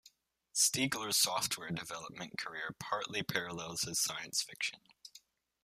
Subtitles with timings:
[0.55, 4.79] Stiegler's software development career partly parallels his science fiction.